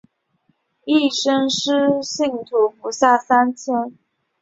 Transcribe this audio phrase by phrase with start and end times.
[0.85, 3.95] 一生施洗信徒不下三千。